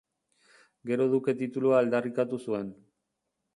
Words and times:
Gero 0.91 1.07
duke 1.11 1.35
titulua 1.43 1.77
aldarrikatu 1.83 2.43
zuen. 2.49 2.75